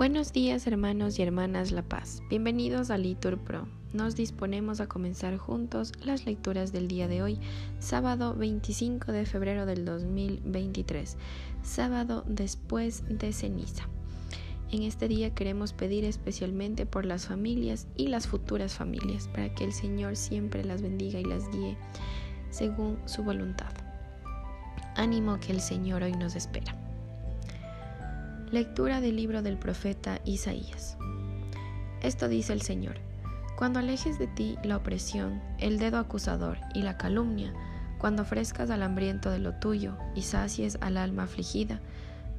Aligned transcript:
Buenos 0.00 0.32
días 0.32 0.66
hermanos 0.66 1.18
y 1.18 1.22
hermanas 1.22 1.72
La 1.72 1.82
Paz, 1.82 2.22
bienvenidos 2.30 2.90
a 2.90 2.96
Litur 2.96 3.38
Pro. 3.38 3.68
Nos 3.92 4.16
disponemos 4.16 4.80
a 4.80 4.86
comenzar 4.86 5.36
juntos 5.36 5.92
las 6.02 6.24
lecturas 6.24 6.72
del 6.72 6.88
día 6.88 7.06
de 7.06 7.22
hoy, 7.22 7.38
sábado 7.80 8.34
25 8.34 9.12
de 9.12 9.26
febrero 9.26 9.66
del 9.66 9.84
2023, 9.84 11.18
sábado 11.62 12.24
después 12.26 13.04
de 13.10 13.34
ceniza. 13.34 13.88
En 14.70 14.84
este 14.84 15.06
día 15.06 15.34
queremos 15.34 15.74
pedir 15.74 16.04
especialmente 16.06 16.86
por 16.86 17.04
las 17.04 17.26
familias 17.26 17.86
y 17.96 18.06
las 18.06 18.26
futuras 18.26 18.74
familias, 18.74 19.28
para 19.28 19.52
que 19.54 19.64
el 19.64 19.74
Señor 19.74 20.16
siempre 20.16 20.64
las 20.64 20.80
bendiga 20.80 21.20
y 21.20 21.24
las 21.24 21.50
guíe 21.50 21.76
según 22.48 22.98
su 23.04 23.22
voluntad. 23.22 23.72
Ánimo 24.96 25.38
que 25.40 25.52
el 25.52 25.60
Señor 25.60 26.04
hoy 26.04 26.12
nos 26.12 26.36
espera. 26.36 26.79
Lectura 28.52 29.00
del 29.00 29.14
libro 29.14 29.42
del 29.42 29.56
profeta 29.56 30.18
Isaías. 30.24 30.96
Esto 32.02 32.26
dice 32.26 32.52
el 32.52 32.62
Señor, 32.62 32.96
cuando 33.56 33.78
alejes 33.78 34.18
de 34.18 34.26
ti 34.26 34.58
la 34.64 34.76
opresión, 34.76 35.40
el 35.58 35.78
dedo 35.78 35.98
acusador 35.98 36.58
y 36.74 36.82
la 36.82 36.96
calumnia, 36.96 37.54
cuando 37.98 38.22
ofrezcas 38.22 38.70
al 38.70 38.82
hambriento 38.82 39.30
de 39.30 39.38
lo 39.38 39.54
tuyo 39.54 39.96
y 40.16 40.22
sacies 40.22 40.78
al 40.80 40.96
alma 40.96 41.22
afligida, 41.24 41.78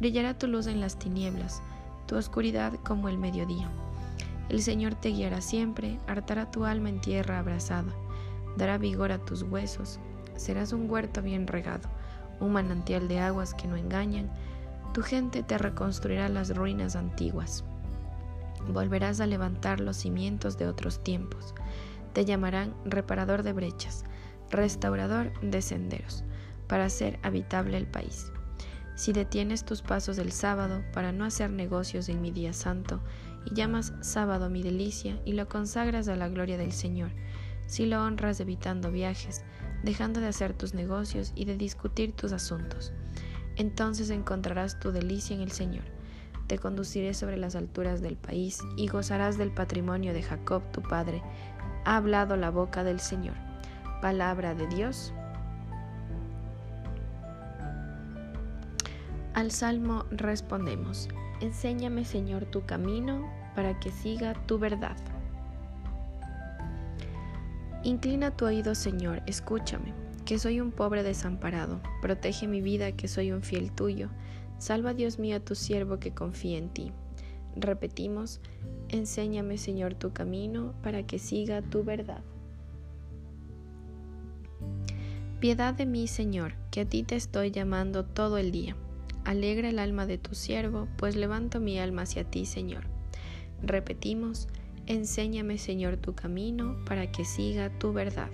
brillará 0.00 0.36
tu 0.36 0.48
luz 0.48 0.66
en 0.66 0.80
las 0.80 0.98
tinieblas, 0.98 1.62
tu 2.08 2.16
oscuridad 2.16 2.72
como 2.84 3.08
el 3.08 3.16
mediodía. 3.16 3.68
El 4.48 4.62
Señor 4.62 4.96
te 4.96 5.10
guiará 5.10 5.40
siempre, 5.40 6.00
hartará 6.08 6.50
tu 6.50 6.64
alma 6.64 6.88
en 6.88 7.00
tierra 7.00 7.38
abrasada, 7.38 7.92
dará 8.56 8.78
vigor 8.78 9.12
a 9.12 9.24
tus 9.24 9.44
huesos, 9.44 10.00
serás 10.34 10.72
un 10.72 10.90
huerto 10.90 11.22
bien 11.22 11.46
regado, 11.46 11.88
un 12.40 12.52
manantial 12.52 13.06
de 13.06 13.20
aguas 13.20 13.54
que 13.54 13.68
no 13.68 13.76
engañan, 13.76 14.28
tu 14.92 15.02
gente 15.02 15.42
te 15.42 15.58
reconstruirá 15.58 16.28
las 16.28 16.54
ruinas 16.56 16.96
antiguas. 16.96 17.64
Volverás 18.68 19.20
a 19.20 19.26
levantar 19.26 19.80
los 19.80 19.96
cimientos 19.96 20.58
de 20.58 20.66
otros 20.66 21.02
tiempos. 21.02 21.54
Te 22.12 22.24
llamarán 22.24 22.74
reparador 22.84 23.42
de 23.42 23.52
brechas, 23.52 24.04
restaurador 24.50 25.32
de 25.40 25.62
senderos, 25.62 26.24
para 26.66 26.86
hacer 26.86 27.18
habitable 27.22 27.76
el 27.76 27.86
país. 27.86 28.32
Si 28.96 29.12
detienes 29.12 29.64
tus 29.64 29.80
pasos 29.80 30.18
el 30.18 30.32
sábado 30.32 30.82
para 30.92 31.12
no 31.12 31.24
hacer 31.24 31.50
negocios 31.50 32.08
en 32.08 32.20
mi 32.20 32.30
día 32.30 32.52
santo, 32.52 33.00
y 33.46 33.54
llamas 33.54 33.94
sábado 34.02 34.50
mi 34.50 34.62
delicia 34.62 35.18
y 35.24 35.32
lo 35.32 35.48
consagras 35.48 36.08
a 36.08 36.16
la 36.16 36.28
gloria 36.28 36.58
del 36.58 36.72
Señor, 36.72 37.10
si 37.66 37.86
lo 37.86 38.04
honras 38.04 38.40
evitando 38.40 38.90
viajes, 38.90 39.42
dejando 39.82 40.20
de 40.20 40.26
hacer 40.26 40.52
tus 40.52 40.74
negocios 40.74 41.32
y 41.34 41.46
de 41.46 41.56
discutir 41.56 42.12
tus 42.12 42.32
asuntos, 42.32 42.92
entonces 43.56 44.10
encontrarás 44.10 44.78
tu 44.78 44.92
delicia 44.92 45.34
en 45.34 45.42
el 45.42 45.50
Señor. 45.50 45.84
Te 46.46 46.58
conduciré 46.58 47.14
sobre 47.14 47.36
las 47.36 47.54
alturas 47.54 48.02
del 48.02 48.16
país 48.16 48.60
y 48.76 48.88
gozarás 48.88 49.38
del 49.38 49.52
patrimonio 49.52 50.12
de 50.12 50.22
Jacob 50.22 50.62
tu 50.72 50.82
Padre. 50.82 51.22
Ha 51.84 51.96
hablado 51.96 52.36
la 52.36 52.50
boca 52.50 52.84
del 52.84 53.00
Señor. 53.00 53.36
Palabra 54.02 54.54
de 54.54 54.66
Dios. 54.66 55.12
Al 59.34 59.50
Salmo 59.50 60.04
respondemos, 60.10 61.08
Enséñame 61.40 62.04
Señor 62.04 62.44
tu 62.46 62.66
camino 62.66 63.30
para 63.54 63.78
que 63.78 63.90
siga 63.92 64.34
tu 64.46 64.58
verdad. 64.58 64.96
Inclina 67.84 68.30
tu 68.30 68.46
oído 68.46 68.74
Señor, 68.74 69.22
escúchame 69.26 70.09
que 70.30 70.38
soy 70.38 70.60
un 70.60 70.70
pobre 70.70 71.02
desamparado. 71.02 71.80
Protege 72.00 72.46
mi 72.46 72.60
vida, 72.60 72.92
que 72.92 73.08
soy 73.08 73.32
un 73.32 73.42
fiel 73.42 73.72
tuyo. 73.72 74.10
Salva, 74.58 74.94
Dios 74.94 75.18
mío, 75.18 75.38
a 75.38 75.40
tu 75.40 75.56
siervo 75.56 75.98
que 75.98 76.14
confía 76.14 76.56
en 76.56 76.68
ti. 76.68 76.92
Repetimos, 77.56 78.40
enséñame, 78.90 79.58
Señor, 79.58 79.94
tu 79.94 80.12
camino, 80.12 80.72
para 80.84 81.04
que 81.04 81.18
siga 81.18 81.62
tu 81.62 81.82
verdad. 81.82 82.22
Piedad 85.40 85.74
de 85.74 85.86
mí, 85.86 86.06
Señor, 86.06 86.54
que 86.70 86.82
a 86.82 86.84
ti 86.84 87.02
te 87.02 87.16
estoy 87.16 87.50
llamando 87.50 88.04
todo 88.04 88.38
el 88.38 88.52
día. 88.52 88.76
Alegra 89.24 89.68
el 89.68 89.80
alma 89.80 90.06
de 90.06 90.18
tu 90.18 90.36
siervo, 90.36 90.86
pues 90.96 91.16
levanto 91.16 91.58
mi 91.58 91.80
alma 91.80 92.02
hacia 92.02 92.22
ti, 92.22 92.46
Señor. 92.46 92.84
Repetimos, 93.64 94.46
enséñame, 94.86 95.58
Señor, 95.58 95.96
tu 95.96 96.14
camino, 96.14 96.76
para 96.86 97.10
que 97.10 97.24
siga 97.24 97.76
tu 97.80 97.92
verdad 97.92 98.30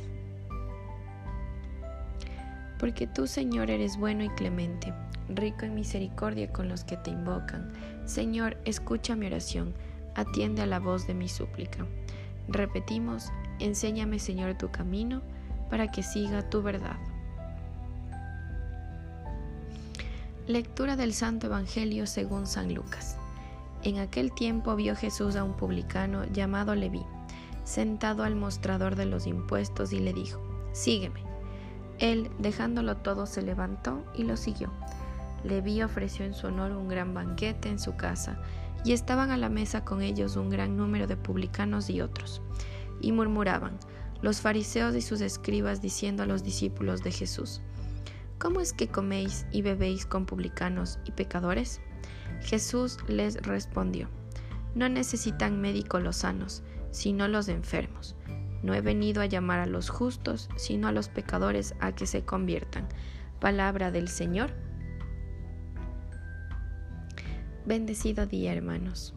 porque 2.79 3.07
tú, 3.07 3.27
Señor, 3.27 3.71
eres 3.71 3.97
bueno 3.97 4.25
y 4.25 4.29
clemente, 4.31 4.93
rico 5.29 5.65
en 5.65 5.75
misericordia 5.75 6.53
con 6.53 6.69
los 6.69 6.85
que 6.85 6.97
te 6.97 7.11
invocan. 7.11 7.73
Señor, 8.05 8.57
escucha 8.65 9.17
mi 9.17 9.27
oración, 9.27 9.75
atiende 10.15 10.63
a 10.63 10.67
la 10.67 10.79
voz 10.79 11.07
de 11.07 11.15
mi 11.15 11.29
súplica. 11.29 11.87
Repetimos, 12.49 13.33
enséñame, 13.59 14.19
Señor, 14.19 14.57
tu 14.57 14.71
camino, 14.71 15.23
para 15.71 15.91
que 15.91 16.03
siga 16.03 16.49
tu 16.49 16.63
verdad. 16.63 16.97
Lectura 20.47 20.95
del 20.95 21.13
Santo 21.13 21.49
Evangelio 21.49 22.07
según 22.07 22.47
San 22.47 22.73
Lucas. 22.73 23.17
En 23.83 23.99
aquel 23.99 24.33
tiempo 24.33 24.77
vio 24.77 24.95
Jesús 24.95 25.35
a 25.35 25.43
un 25.43 25.57
publicano 25.57 26.25
llamado 26.27 26.75
Leví, 26.75 27.03
sentado 27.65 28.23
al 28.23 28.37
mostrador 28.37 28.95
de 28.95 29.07
los 29.07 29.27
impuestos 29.27 29.93
y 29.93 29.99
le 29.99 30.13
dijo, 30.13 30.41
Sígueme. 30.73 31.36
Él, 31.99 32.31
dejándolo 32.39 32.97
todo, 32.97 33.27
se 33.27 33.43
levantó 33.43 34.05
y 34.15 34.25
lo 34.25 34.37
siguió. 34.37 34.73
Leví 35.45 35.83
ofreció 35.83 36.25
en 36.25 36.35
su 36.35 36.49
honor 36.49 36.73
un 36.73 36.89
gran 36.89 37.15
banquete 37.15 37.69
en 37.69 37.79
su 37.79 37.97
casa, 37.97 38.39
y 38.85 38.93
estaban 38.93 39.31
a 39.31 39.37
la 39.37 39.49
mesa 39.49 39.85
con 39.85 40.03
ellos 40.03 40.37
un 40.37 40.51
gran 40.51 40.77
número 40.77 41.07
de 41.07 41.17
publicanos 41.17 41.91
y 41.91 42.01
otros. 42.01 42.43
Y 43.01 43.13
murmuraban, 43.13 43.79
los 44.23 44.41
fariseos 44.41 44.95
y 44.95 45.03
sus 45.03 45.21
escribas 45.21 45.83
diciendo 45.83 46.23
a 46.23 46.27
los 46.27 46.43
discípulos 46.43 47.03
de 47.03 47.13
Jesús, 47.13 47.61
¿Cómo 48.39 48.61
es 48.61 48.73
que 48.73 48.89
coméis 48.89 49.47
y 49.51 49.63
bebéis 49.63 50.05
con 50.05 50.27
publicanos 50.27 50.99
y 51.05 51.13
pecadores? 51.13 51.81
Jesús 52.43 52.99
les 53.09 53.37
respondió, 53.43 54.09
No 54.75 54.89
necesitan 54.89 55.61
médico 55.61 56.01
los 56.01 56.17
sanos, 56.17 56.63
sino 56.91 57.29
los 57.29 57.49
enfermos. 57.49 58.15
No 58.67 58.75
he 58.75 58.81
venido 58.81 59.23
a 59.23 59.27
llamar 59.27 59.61
a 59.61 59.67
los 59.67 59.91
justos, 59.91 60.49
sino 60.57 60.89
a 60.89 60.93
los 60.93 61.09
pecadores 61.09 61.77
a 61.79 61.95
que 61.95 62.05
se 62.05 62.25
conviertan. 62.25 62.89
Palabra 63.41 63.93
del 63.93 64.09
Señor. 64.09 64.51
Bendecido 67.65 68.27
día, 68.27 68.53
hermanos. 68.53 69.15